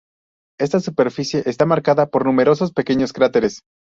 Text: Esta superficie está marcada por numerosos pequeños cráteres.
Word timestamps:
Esta 0.59 0.79
superficie 0.79 1.43
está 1.45 1.67
marcada 1.67 2.07
por 2.07 2.25
numerosos 2.25 2.73
pequeños 2.73 3.13
cráteres. 3.13 3.61